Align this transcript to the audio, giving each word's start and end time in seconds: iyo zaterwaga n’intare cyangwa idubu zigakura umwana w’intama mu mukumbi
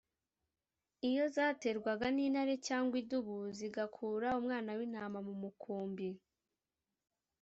iyo 1.09 1.23
zaterwaga 1.35 2.07
n’intare 2.15 2.55
cyangwa 2.67 2.95
idubu 3.01 3.37
zigakura 3.57 4.27
umwana 4.39 4.69
w’intama 4.77 5.19
mu 5.27 5.33
mukumbi 5.41 6.09